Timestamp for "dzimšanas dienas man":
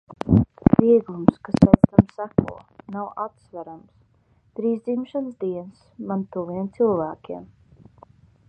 4.89-6.25